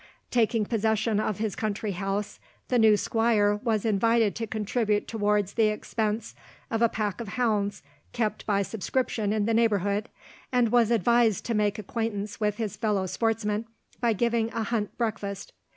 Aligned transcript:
Taking 0.31 0.65
possession 0.65 1.19
of 1.19 1.37
his 1.37 1.55
country 1.55 1.91
house, 1.91 2.39
the 2.69 2.79
new 2.79 2.97
squire 2.97 3.57
was 3.61 3.85
invited 3.85 4.33
to 4.37 4.47
contribute 4.47 5.07
towards 5.07 5.53
the 5.53 5.67
expense 5.67 6.33
of 6.71 6.81
a 6.81 6.89
pack 6.89 7.21
of 7.21 7.27
hounds 7.27 7.83
kept 8.11 8.47
by 8.47 8.63
subscription 8.63 9.31
in 9.31 9.45
the 9.45 9.53
neighbourhood, 9.53 10.09
and 10.51 10.71
was 10.71 10.89
advised 10.89 11.45
to 11.45 11.53
make 11.53 11.77
acquaintance 11.77 12.39
with 12.39 12.57
his 12.57 12.75
fellow 12.75 13.05
sportsmen 13.05 13.65
by 13.99 14.13
giving 14.13 14.51
a 14.53 14.63
hunt 14.63 14.97
breakfast. 14.97 15.53